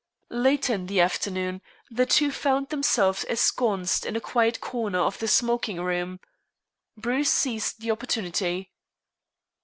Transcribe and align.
Later 0.33 0.73
in 0.73 0.87
the 0.87 0.99
afternoon, 0.99 1.61
the 1.91 2.07
two 2.07 2.31
found 2.31 2.69
themselves 2.69 3.23
ensconced 3.23 4.03
in 4.03 4.15
a 4.15 4.19
quiet 4.19 4.59
corner 4.59 4.97
of 4.97 5.19
the 5.19 5.27
smoking 5.27 5.79
room. 5.79 6.19
Bruce 6.97 7.29
seized 7.31 7.81
the 7.81 7.91
opportunity. 7.91 8.71